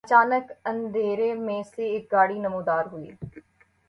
اچانک 0.05 0.45
اندھیرے 0.65 1.33
میں 1.37 1.61
سے 1.65 1.83
ایک 1.89 2.11
گاڑی 2.11 2.37
نمودار 2.39 2.85
ہوئی 2.91 3.09